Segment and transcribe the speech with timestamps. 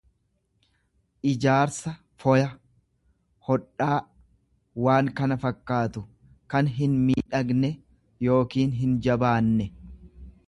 [1.31, 1.91] ijaarsa,
[2.23, 2.47] foya,
[3.49, 3.99] hodhaa,
[4.87, 6.03] waan kana fakkaatu.
[6.53, 7.71] kan hinmiidhagne
[8.29, 9.69] yookiin hinjabaanne.